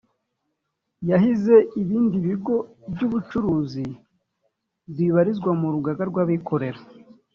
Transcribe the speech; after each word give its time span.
yahize 1.09 1.55
ibindi 1.81 2.17
bigo 2.25 2.55
by’ubucuruzi 2.93 3.85
bibarizwa 4.95 5.51
mu 5.59 5.67
rugaga 5.73 6.03
rw’abikorera 6.09 6.79